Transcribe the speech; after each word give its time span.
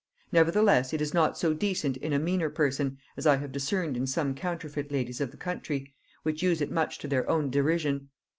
Nevertheless 0.31 0.93
it 0.93 0.99
is 0.99 1.13
not 1.13 1.37
so 1.37 1.53
decent 1.53 1.95
in 1.97 2.11
a 2.11 2.17
meaner 2.17 2.49
person, 2.49 2.97
as 3.15 3.27
I 3.27 3.35
have 3.35 3.51
discerned 3.51 3.95
in 3.95 4.07
some 4.07 4.33
counterfeit 4.33 4.91
ladies 4.91 5.21
of 5.21 5.29
the 5.29 5.37
country, 5.37 5.93
which 6.23 6.41
use 6.41 6.59
it 6.59 6.71
much 6.71 6.97
to 6.97 7.07
their 7.07 7.29
own 7.29 7.51
derision. 7.51 8.09